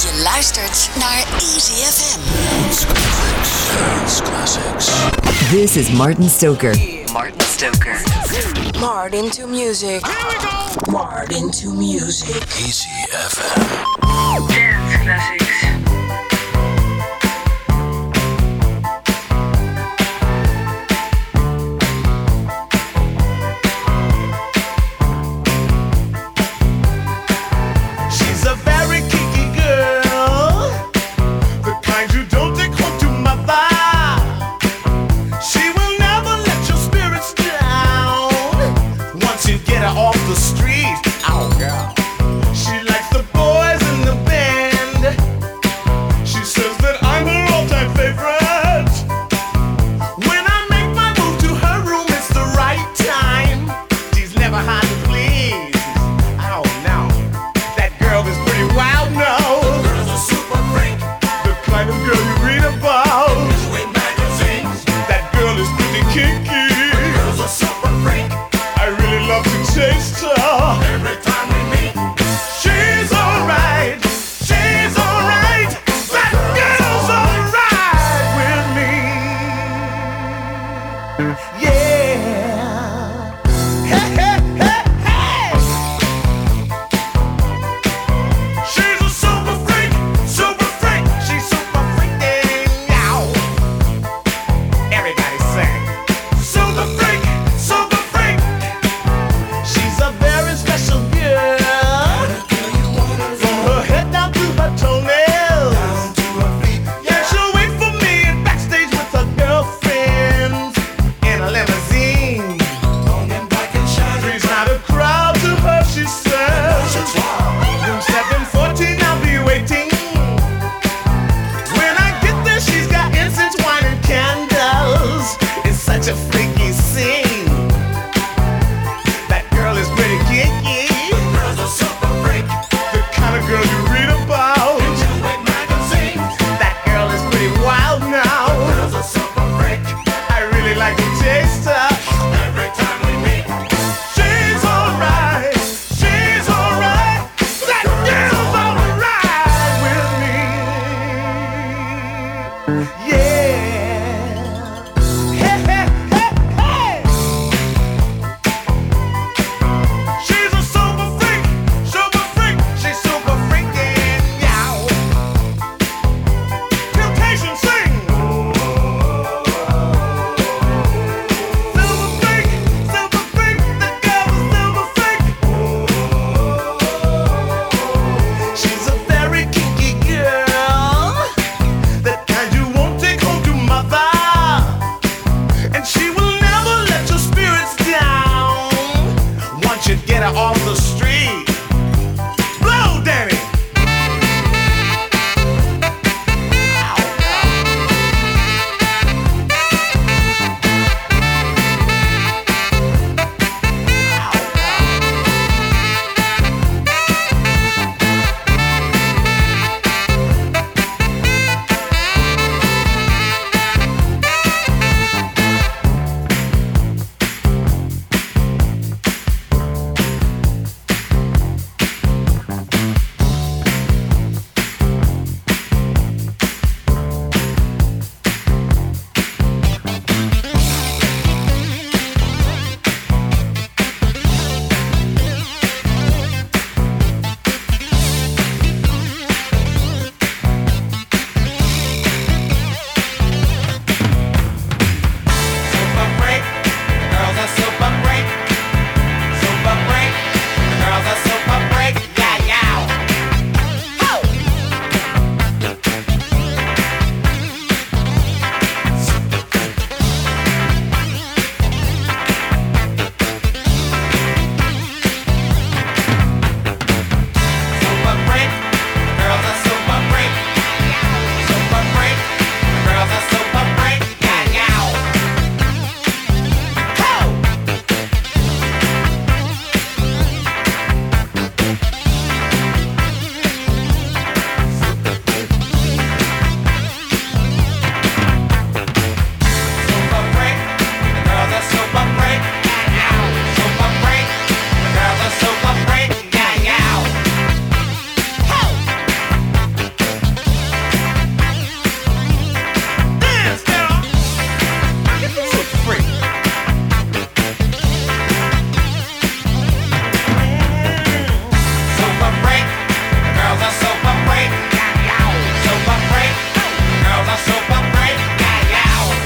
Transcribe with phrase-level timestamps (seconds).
[0.00, 2.20] Je luistert naar Easy FM.
[3.78, 4.90] Dance Classics.
[5.50, 6.76] This is Martin Stoker.
[7.12, 8.02] Martin Stoker.
[8.80, 10.06] Martin to music.
[10.06, 10.92] Here we go.
[10.92, 12.42] Martin to music.
[12.58, 12.88] Easy
[13.28, 13.60] FM.
[14.48, 15.83] Dance Classics.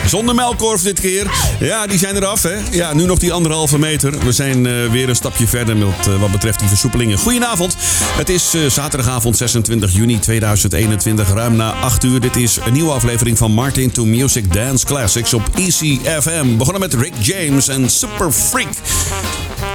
[0.08, 1.30] Zonder melkkorf dit keer.
[1.60, 2.56] Ja, die zijn eraf, hè?
[2.70, 4.18] Ja, nu nog die anderhalve meter.
[4.24, 7.18] We zijn eh, weer een stapje verder met, eh, wat betreft die versoepelingen.
[7.18, 7.76] Goedenavond.
[8.16, 12.20] Het is eh, zaterdagavond 26 juni 2021, ruim na 8 uur.
[12.20, 16.56] Dit is een nieuwe aflevering van Martin to Music Dance Classics op Easy FM.
[16.56, 18.68] Begonnen met Rick James en Super Freak.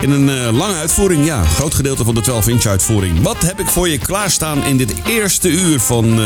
[0.01, 1.43] In een eh, lange uitvoering, ja.
[1.43, 3.21] Groot gedeelte van de 12-inch uitvoering.
[3.21, 6.25] Wat heb ik voor je klaarstaan in dit eerste uur van eh,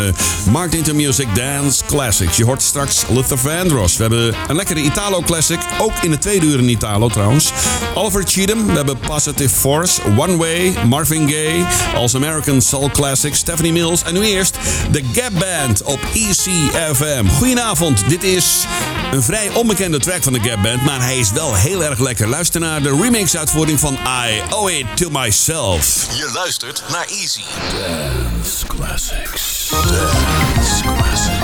[0.51, 2.37] Martin to Music Dance Classics?
[2.37, 3.97] Je hoort straks Luther Vandross.
[3.97, 5.59] We hebben een lekkere Italo classic.
[5.79, 7.51] Ook in de tweede uur een Italo trouwens.
[7.93, 8.65] Oliver Cheatham.
[8.65, 10.01] We hebben Positive Force.
[10.17, 10.73] One Way.
[10.85, 11.65] Marvin Gaye.
[11.95, 13.35] Als American Soul Classic.
[13.35, 14.03] Stephanie Mills.
[14.03, 14.57] En nu eerst
[14.91, 17.27] de Gap Band op ECFM.
[17.27, 18.09] Goedenavond.
[18.09, 18.65] Dit is
[19.11, 20.85] een vrij onbekende track van de Gap Band.
[20.85, 22.27] Maar hij is wel heel erg lekker.
[22.27, 26.07] Luister naar de remix uitvoering van I Owe It To Myself.
[26.17, 27.43] Je luistert naar Easy.
[27.71, 29.69] Dance Classics.
[29.69, 31.36] Dance Classics.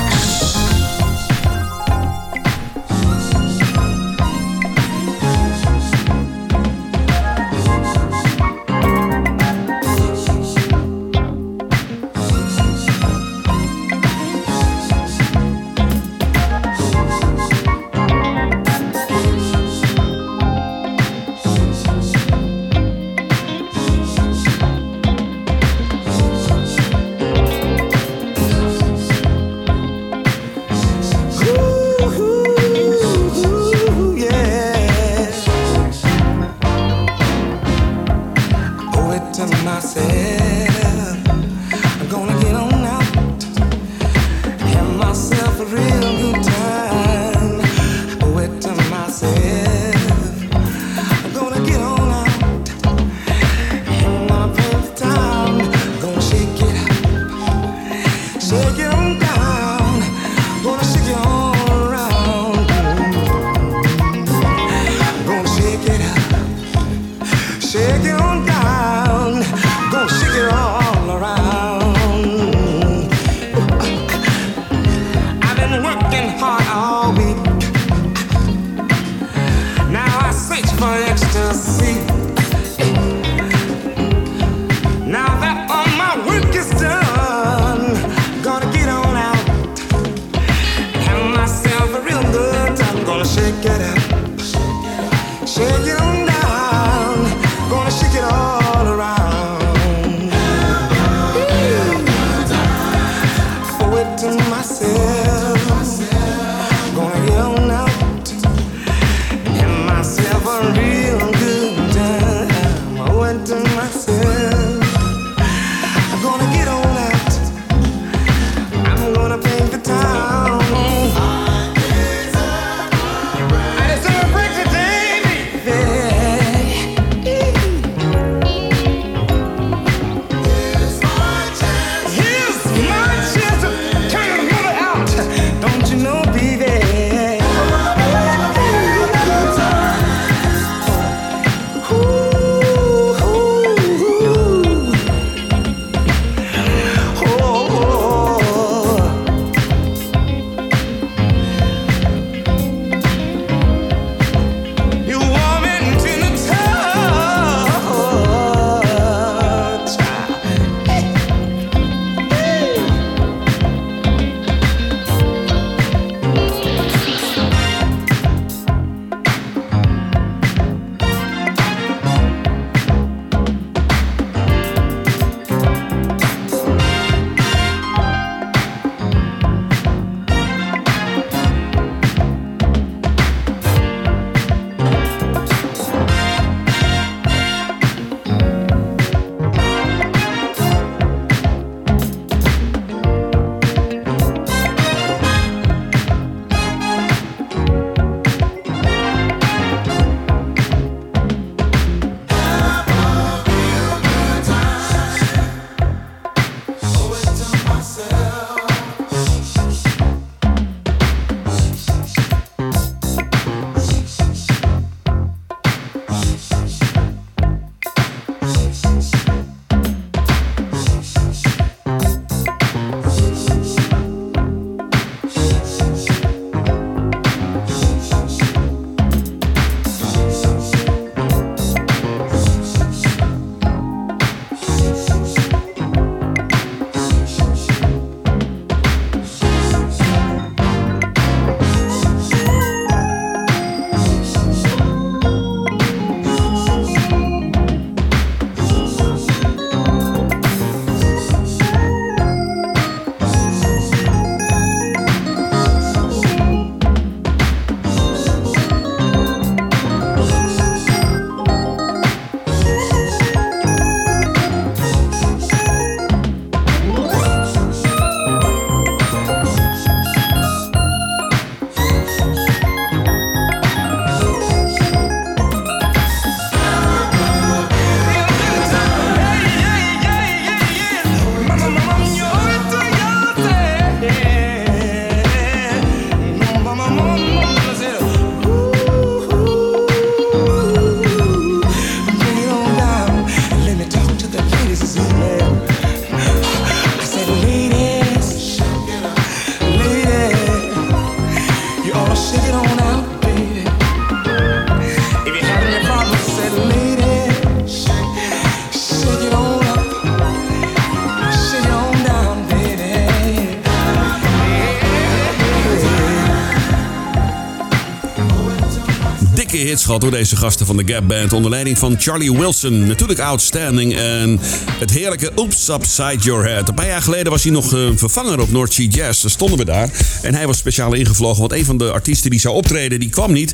[320.00, 321.34] Door deze gasten van de Gap Band.
[321.34, 322.88] Onder leiding van Charlie Wilson.
[322.88, 323.96] Natuurlijk outstanding.
[323.98, 324.40] En
[324.80, 326.68] het heerlijke Oops Upside Your Head.
[326.68, 329.22] Een paar jaar geleden was hij nog uh, vervanger op North Sea Jazz.
[329.22, 329.90] Daar stonden we daar.
[330.22, 331.40] En hij was speciaal ingevlogen.
[331.40, 333.54] Want een van de artiesten die zou optreden, die kwam niet.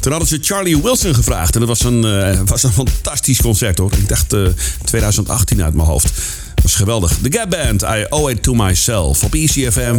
[0.00, 1.54] Toen hadden ze Charlie Wilson gevraagd.
[1.54, 3.92] En dat was een, uh, was een fantastisch concert hoor.
[3.92, 4.48] Ik dacht uh,
[4.84, 6.12] 2018 uit mijn hoofd.
[6.54, 7.18] Dat was geweldig.
[7.22, 9.24] The Gap Band, I Owe It To Myself.
[9.24, 9.98] Op ECFM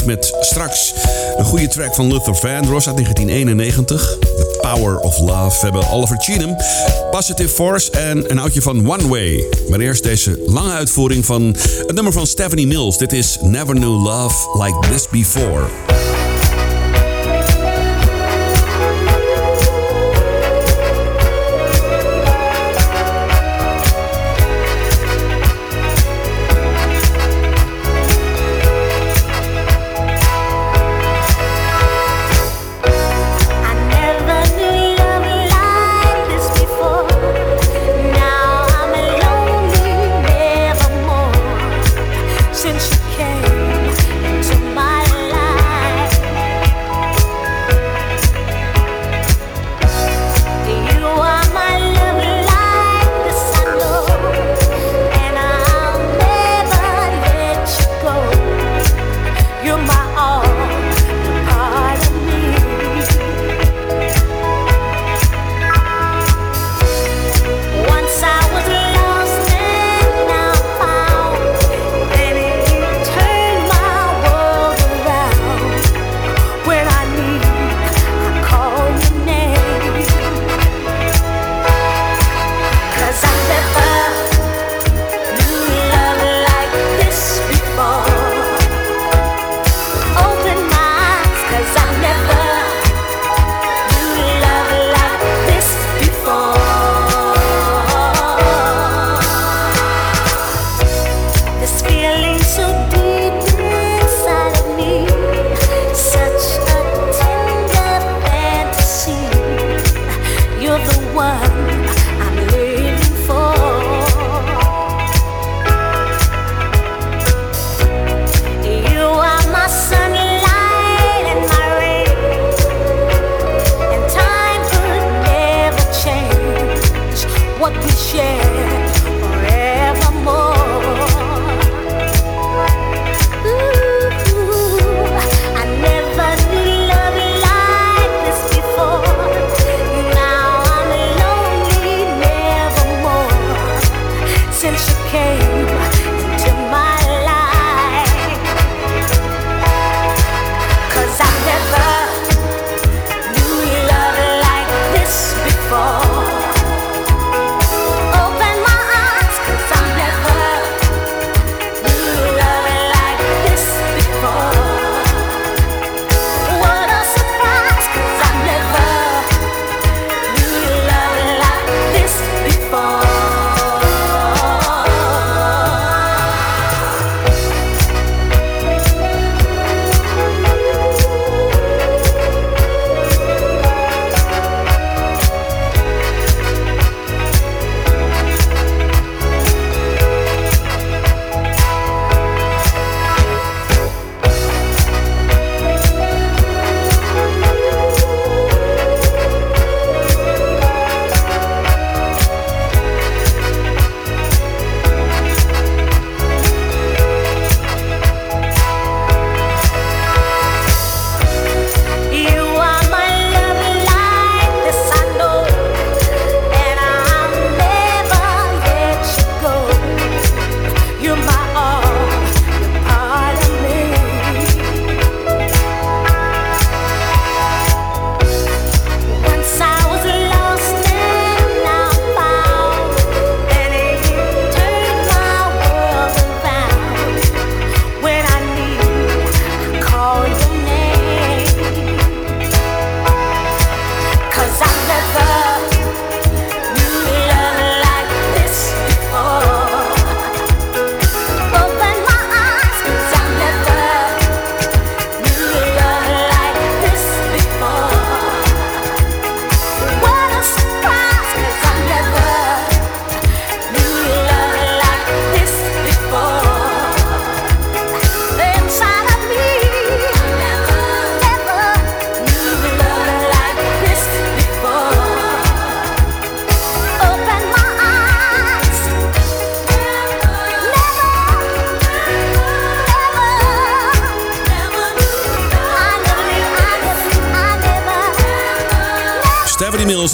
[0.00, 0.92] 95.5 met straks
[1.36, 4.18] een goede track van Luther Vandross uit 1991.
[4.74, 5.60] Power of Love.
[5.60, 6.56] Hebben Oliver Cheatham,
[7.10, 9.44] Positive Force en een oudje van One Way.
[9.68, 11.42] Maar eerst deze lange uitvoering van
[11.86, 12.98] het nummer van Stephanie Mills.
[12.98, 15.66] Dit is Never Knew Love Like This Before.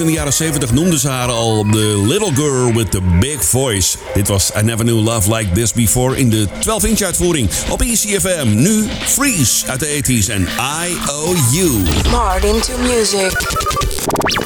[0.03, 3.97] In de jaren 70 noemde ze haar al de little girl with the big voice.
[4.15, 8.49] Dit was I Never Knew Love Like This Before in de 12-inch uitvoering op ECFM.
[8.55, 10.49] Nu Freeze uit de 80s en
[10.87, 11.83] IOU.
[12.11, 13.33] Martin to music.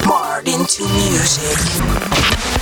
[0.05, 2.56] Martin to music.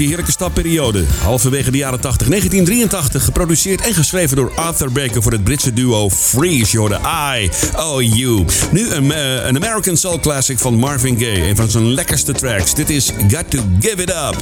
[0.00, 2.28] Die heerlijke stadperiode, halverwege de jaren 80.
[2.28, 6.68] 1983, geproduceerd en geschreven door Arthur Baker voor het Britse duo Freeze.
[6.70, 7.00] Je hoorde
[7.36, 8.44] I, Oh You.
[8.70, 11.48] Nu een, eh, een American Soul Classic van Marvin Gaye.
[11.48, 12.74] Een van zijn lekkerste tracks.
[12.74, 14.36] Dit is Got To Give It Up.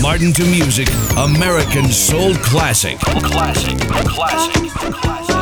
[0.00, 2.96] Martin to Music American Soul Classic.
[3.20, 3.78] Classic.
[4.04, 4.54] Classic.
[5.00, 5.33] Classic.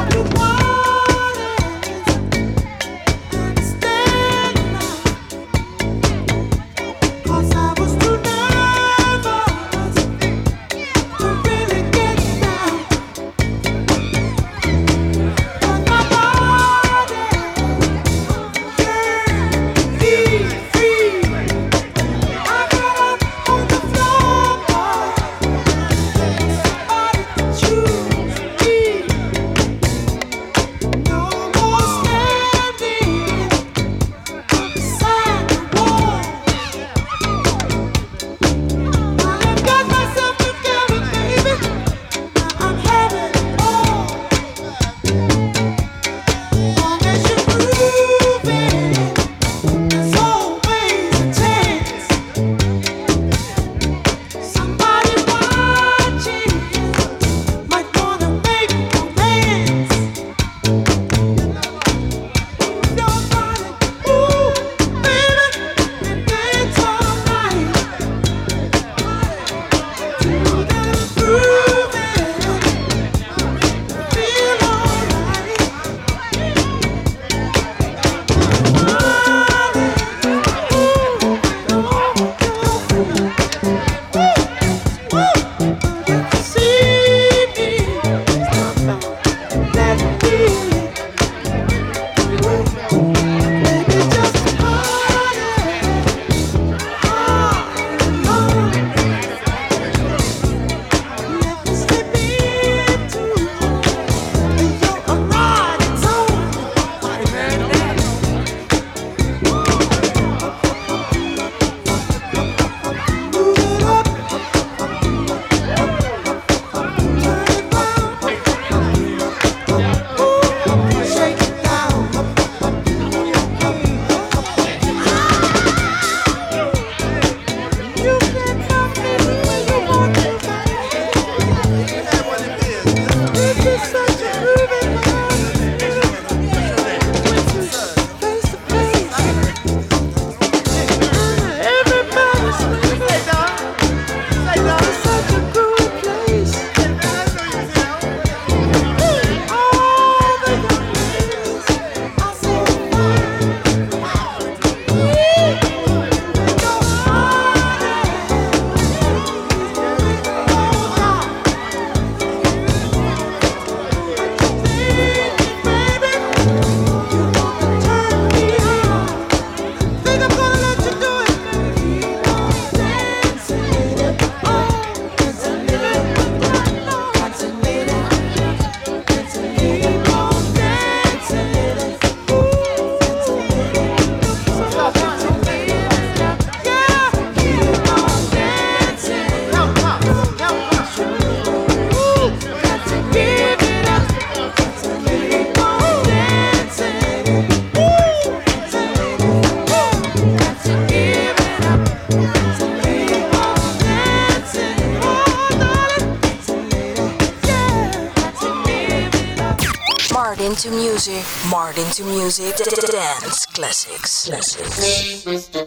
[210.53, 211.25] To music.
[211.49, 212.55] Martin to music.
[212.57, 214.27] Dance classics.
[214.27, 215.25] Classics.
[215.25, 215.67] Mr.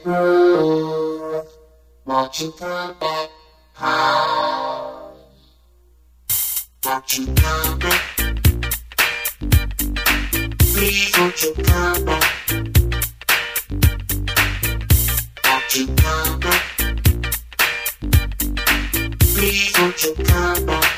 [2.40, 3.30] You come back
[3.74, 5.16] home?
[6.86, 8.02] Won't you come back?
[10.60, 12.24] Please, you come back?
[15.46, 16.62] Won't you come back?
[19.80, 20.95] Won't you come back?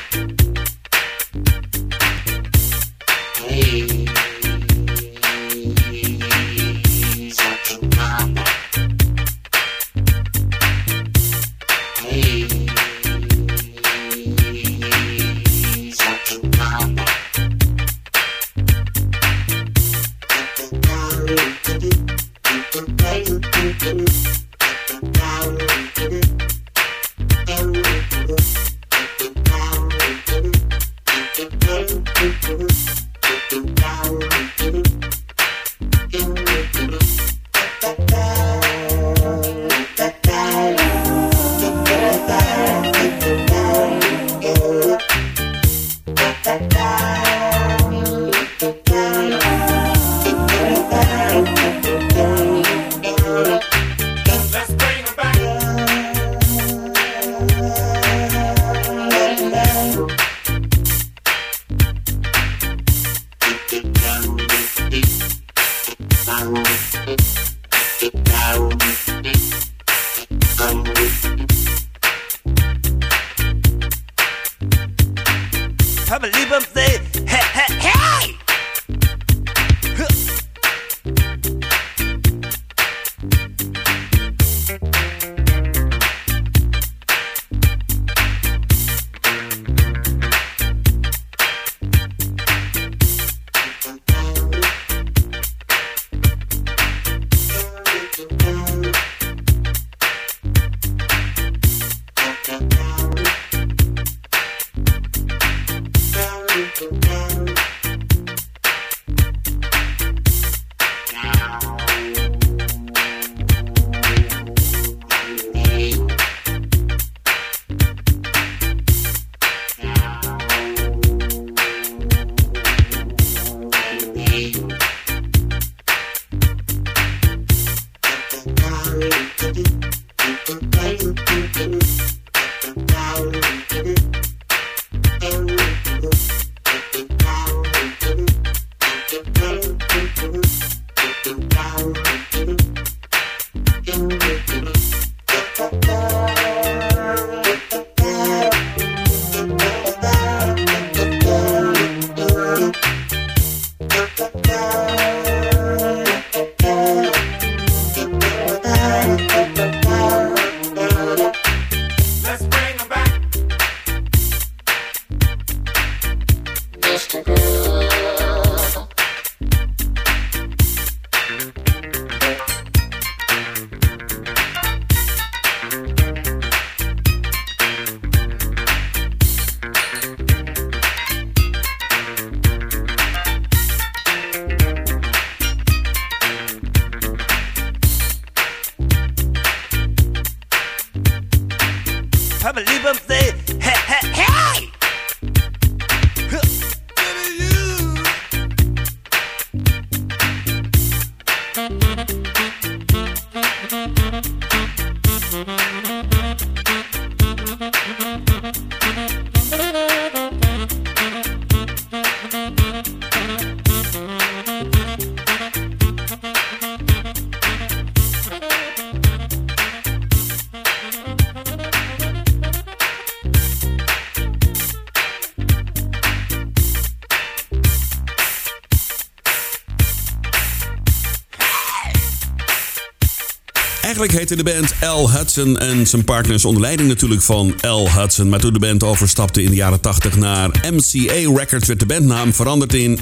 [234.18, 235.10] Heette de band L.
[235.10, 237.88] Hudson en zijn partners onder leiding natuurlijk van L.
[237.90, 238.28] Hudson.
[238.28, 242.34] Maar toen de band overstapte in de jaren 80 naar MCA Records werd de bandnaam
[242.34, 242.98] veranderd in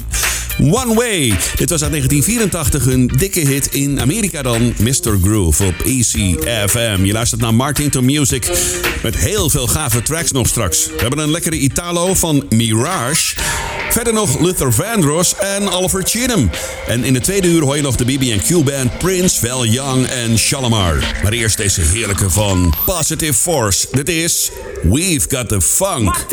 [0.59, 1.37] One Way.
[1.55, 4.73] Dit was uit 1984 een dikke hit in Amerika dan.
[4.79, 5.17] Mr.
[5.21, 7.03] Groove op ECFM.
[7.03, 8.49] Je luistert naar Martin to Music
[9.03, 10.85] met heel veel gave tracks nog straks.
[10.85, 13.35] We hebben een lekkere Italo van Mirage.
[13.97, 16.49] Verder nog Luther Vandross en Oliver Chinham.
[16.87, 20.37] En in de tweede uur hoor je nog de BB&Q band Prince, Val Young en
[20.37, 21.15] Shalimar.
[21.23, 23.87] Maar eerst deze heerlijke van Positive Force.
[23.91, 24.51] Dit is
[24.83, 26.25] We've Got The Funk.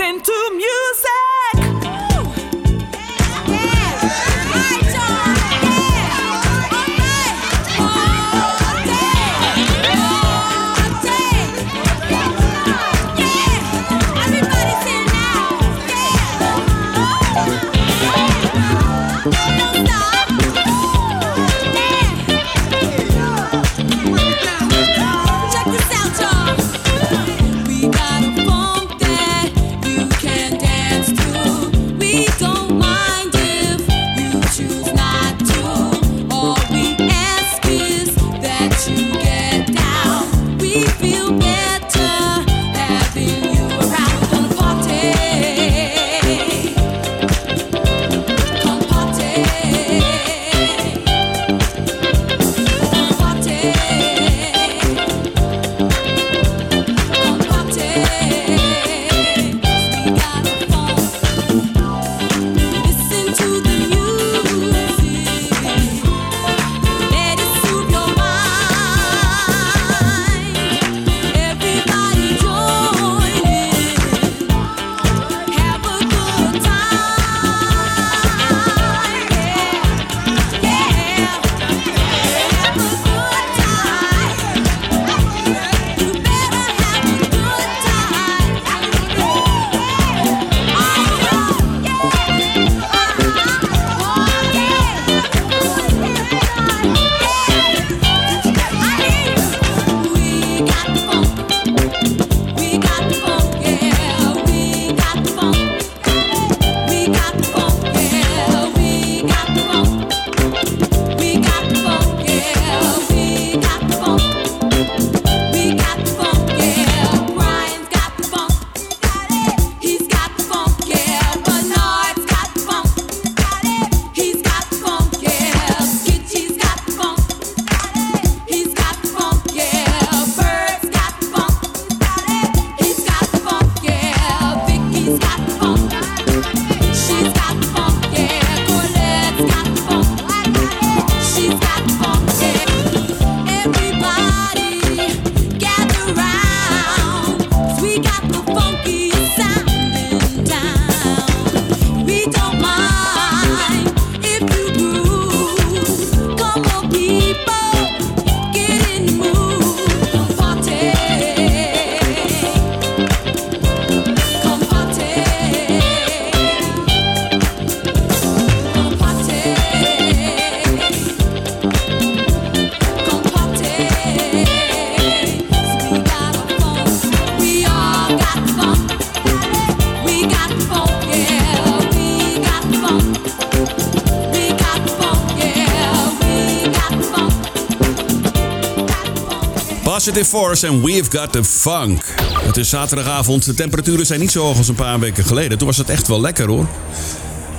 [190.14, 192.14] Positive Force en We've Got the Funk.
[192.46, 193.44] Het is zaterdagavond.
[193.44, 195.58] De temperaturen zijn niet zo hoog als een paar weken geleden.
[195.58, 196.66] Toen was het echt wel lekker hoor.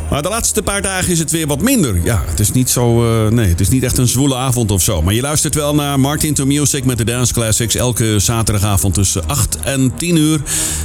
[0.10, 2.00] Maar de laatste paar dagen is het weer wat minder.
[2.04, 3.06] Ja, het is niet zo.
[3.26, 5.02] eh, nee, het is niet echt een zwoele avond of zo.
[5.02, 7.76] Maar je luistert wel naar Martin to Music met de Dance Classics.
[7.76, 10.42] Elke zaterdagavond tussen 8 en 10 uur.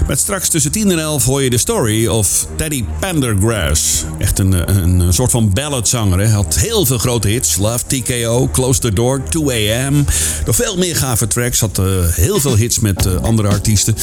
[0.06, 4.04] Met straks tussen 10 en 11 hoor je de story of Teddy Pendergrass.
[4.40, 6.18] Eh, een, een soort van balladzanger.
[6.18, 7.56] Hij had heel veel grote hits.
[7.56, 10.04] Love TKO, Close the Door, 2 AM.
[10.46, 11.60] Nog veel meer gave tracks.
[11.60, 13.94] Had eh, heel veel hits met eh, andere artiesten.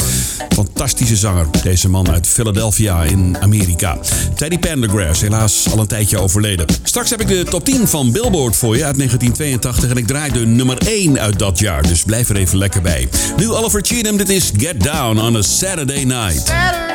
[0.50, 1.48] Fantastische zanger.
[1.64, 3.98] Deze man uit Philadelphia in Amerika.
[4.36, 6.66] Teddy Pendergrass, helaas al een tijdje overleden.
[6.84, 9.90] Straks heb ik de top 10 van Billboard voor je uit 1982.
[9.90, 11.88] En ik draai de nummer 1 uit dat jaar.
[11.88, 13.10] Dus blijf er even lekker bij.
[13.38, 16.48] Nu Oliver Cheatham, dit is Get Down on a Saturday Night.
[16.48, 16.87] Saturday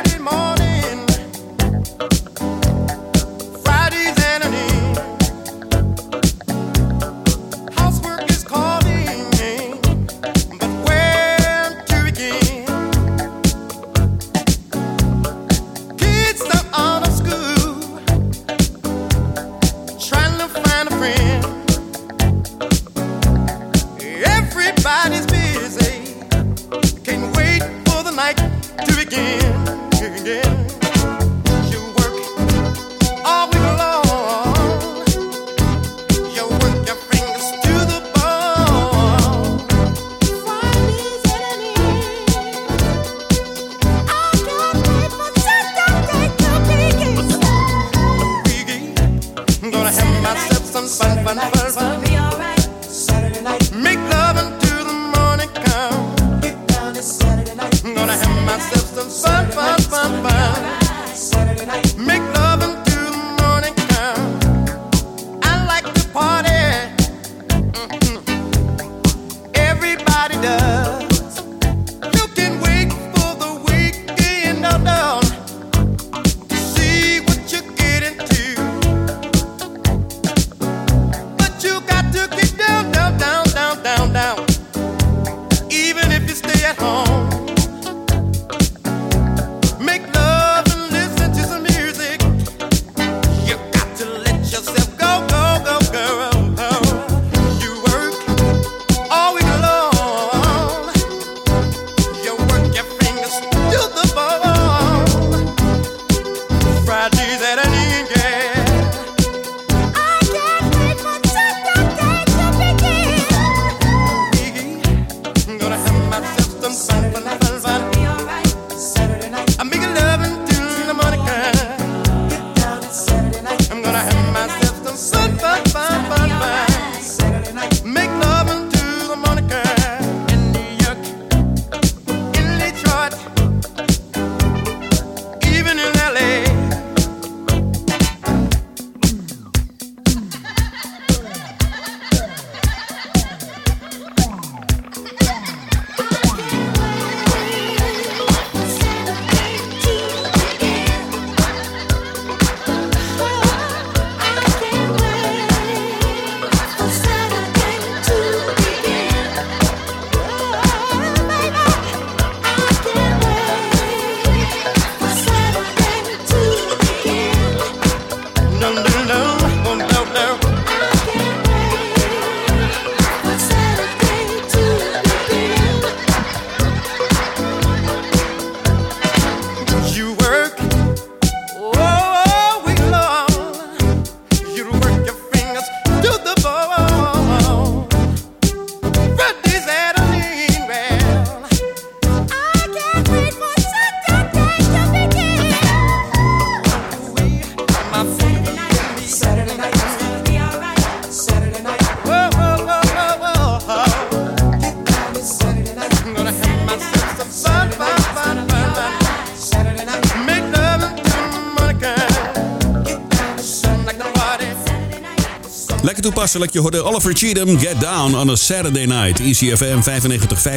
[216.03, 219.19] toepasselijk, je hoorde Oliver Cheatham, Get Down on a Saturday Night.
[219.19, 219.79] ECFM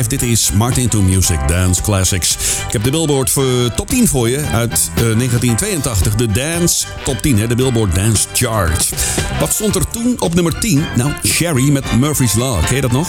[0.02, 2.36] 95.5, dit is Martin to Music Dance Classics.
[2.66, 6.14] Ik heb de Billboard voor top 10 voor je uit eh, 1982.
[6.14, 8.92] De Dance Top 10, hè, de Billboard Dance Chart.
[9.40, 10.84] Wat stond er toen op nummer 10?
[10.96, 13.08] Nou, Sherry met Murphy's Law, ken je dat nog?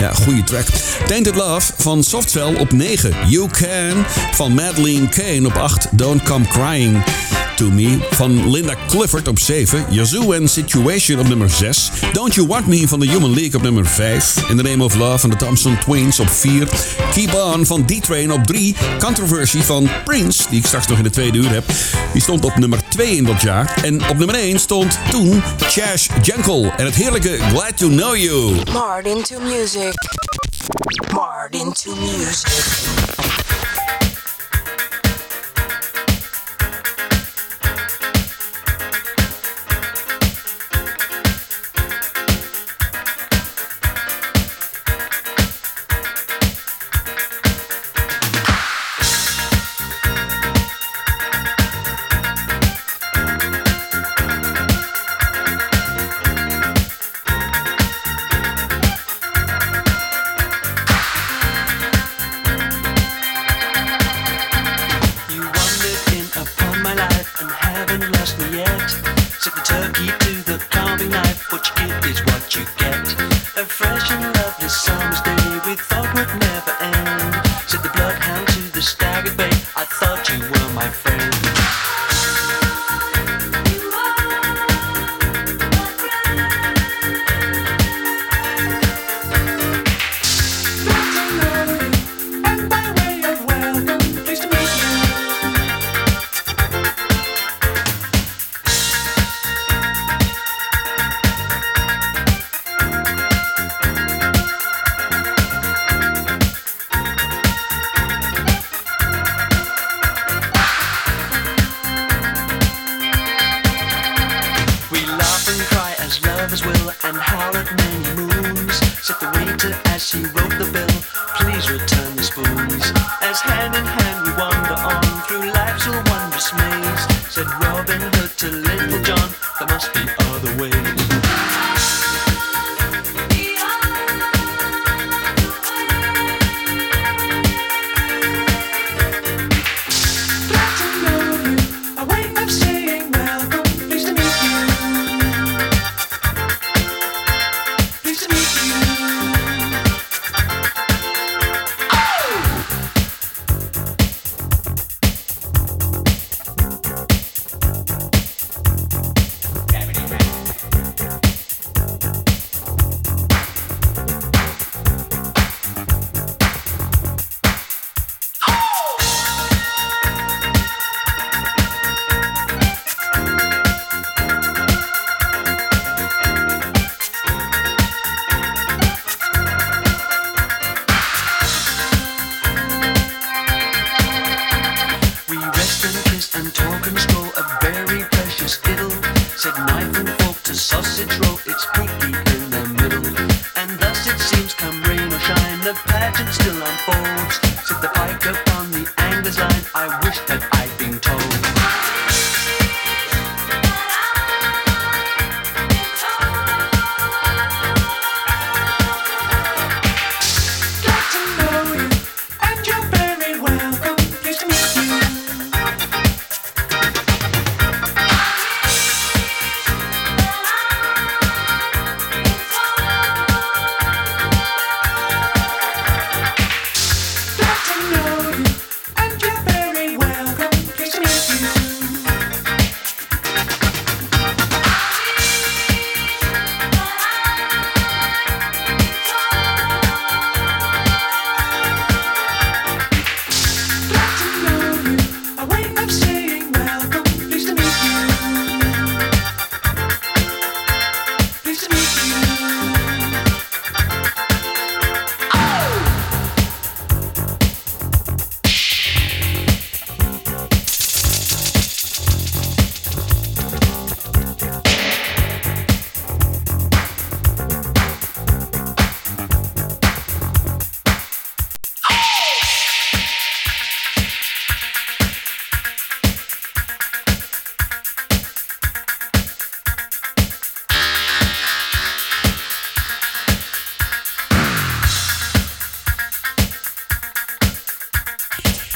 [0.00, 0.66] Ja, goede track.
[1.06, 3.14] Tainted Love van Softcell op 9.
[3.28, 5.88] You Can van Madeleine Kane op 8.
[5.90, 7.04] Don't Come Crying
[7.56, 9.84] to Me van Linda Clifford op 7.
[9.90, 11.90] Yazoo and Situation op nummer 6.
[12.12, 14.48] Don't You Want Me van de Human League op nummer 5.
[14.48, 16.68] In the Name of Love van de Thompson Twins op 4.
[17.14, 18.76] Keep On van D-Train op 3.
[18.98, 21.64] Controversy van Prince, die ik straks nog in de tweede uur heb.
[22.12, 23.80] Die stond op nummer 2 in dat jaar.
[23.82, 28.54] En op nummer 1 stond toen Chash Jankel en het heerlijke Glad to Know You.
[28.72, 29.92] Martin to music.
[31.12, 33.41] Martin to music.
[72.62, 73.32] Is what you get.
[73.56, 75.21] A fresh and lovely summer's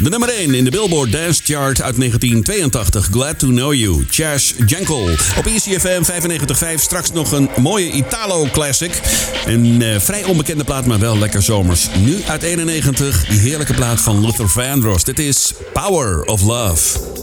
[0.06, 3.08] De nummer 1 in de Billboard Dance Chart uit 1982.
[3.10, 4.04] Glad to Know You.
[4.10, 5.08] Chash Jankel.
[5.38, 9.00] Op ECFM 95.5 straks nog een mooie Italo classic.
[9.46, 11.88] Een eh, vrij onbekende plaat, maar wel lekker zomers.
[12.04, 15.04] Nu uit 91, die heerlijke plaat van Luther Vandross.
[15.04, 17.15] Dit is Power of Love.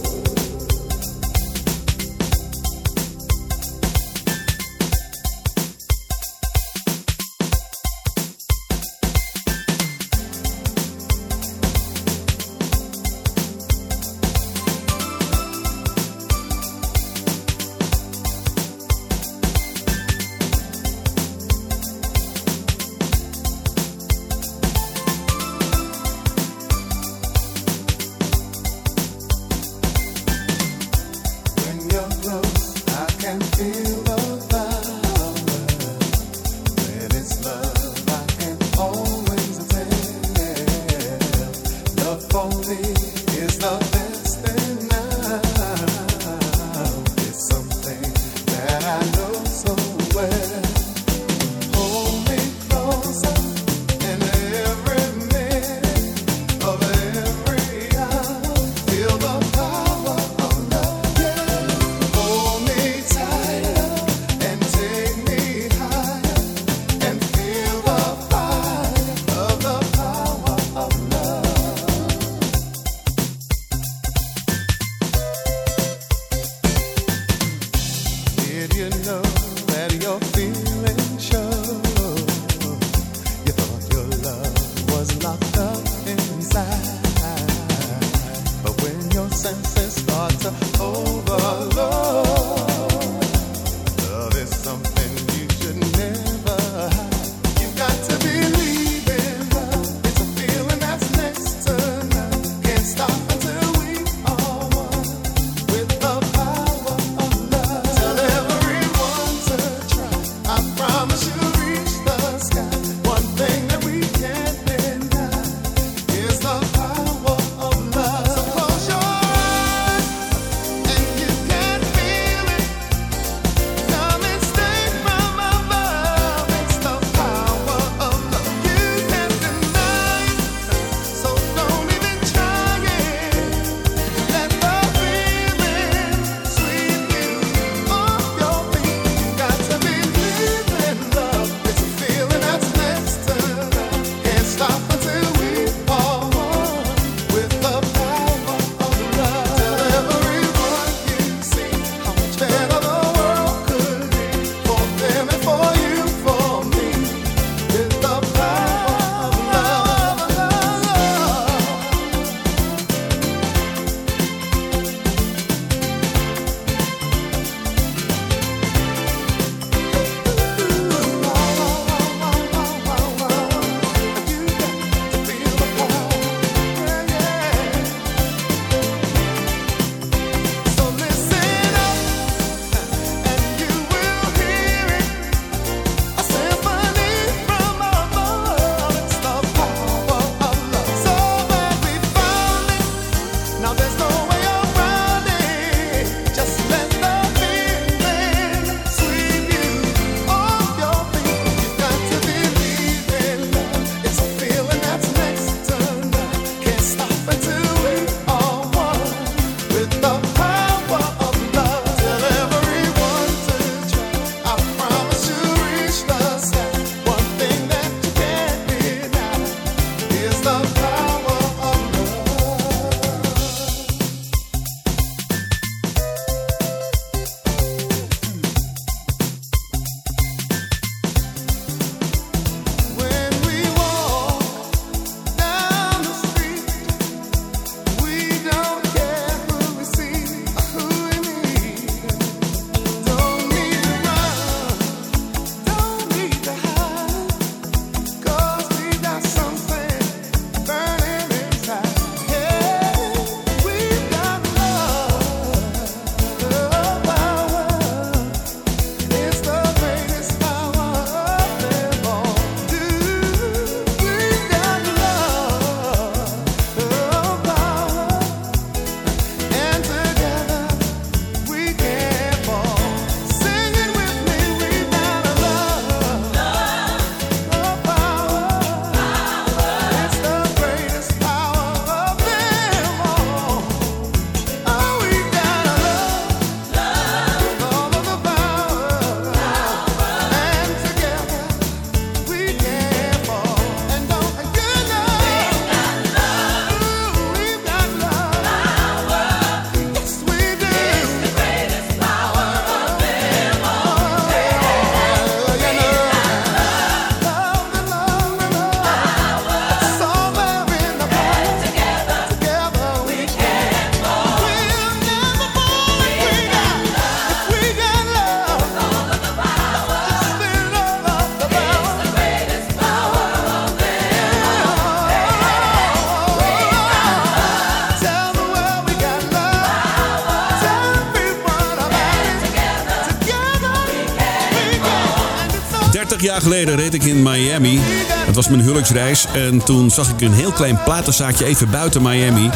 [336.43, 337.79] Geleden reed ik in Miami.
[338.25, 339.25] Het was mijn huwelijksreis.
[339.33, 342.49] En toen zag ik een heel klein platenzaakje even buiten Miami.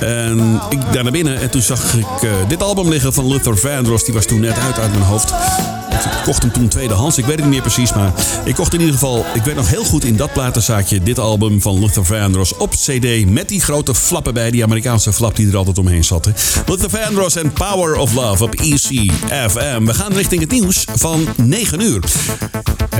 [0.00, 1.40] En ik daar naar binnen.
[1.40, 4.04] En toen zag ik eh, dit album liggen van Luther Vandross.
[4.04, 5.32] Die was toen net uit uit mijn hoofd.
[5.90, 7.18] Ik kocht hem toen tweedehands.
[7.18, 7.92] Ik weet het niet meer precies.
[7.92, 8.12] Maar
[8.44, 9.24] ik kocht in ieder geval...
[9.34, 11.02] Ik weet nog heel goed in dat platenzaakje...
[11.02, 13.26] dit album van Luther Vandross op cd.
[13.26, 14.50] Met die grote flappen bij.
[14.50, 16.24] Die Amerikaanse flap die er altijd omheen zat.
[16.24, 16.30] hè.
[16.66, 19.84] Luther Vandross en Power of Love op ECFM.
[19.84, 22.00] We gaan richting het nieuws van 9 uur.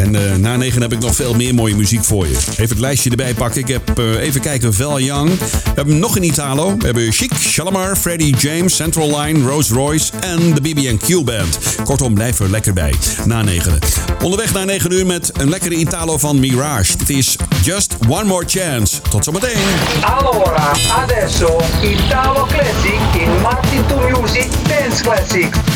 [0.01, 2.37] En eh, na 9 heb ik nog veel meer mooie muziek voor je.
[2.51, 3.61] Even het lijstje erbij pakken.
[3.61, 4.75] Ik heb eh, even kijken.
[4.75, 5.39] Val Young.
[5.39, 6.77] We hebben nog een Italo.
[6.79, 11.59] We hebben Chic, Shalimar, Freddie James, Central Line, Rolls Royce en de BB&Q Band.
[11.85, 12.95] Kortom, blijf er lekker bij.
[13.25, 13.79] Na 9.
[14.23, 16.97] Onderweg naar 9 uur met een lekkere Italo van Mirage.
[16.97, 19.01] Dit is Just One More Chance.
[19.11, 19.63] Tot zometeen.
[20.01, 20.73] Allora,
[21.03, 25.70] adesso Italo Classic in Martin to Music Dance Classics.